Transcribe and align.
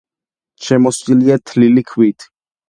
შემოსილია 0.67 1.37
თლილი 1.51 1.85
ქვით. 1.93 2.29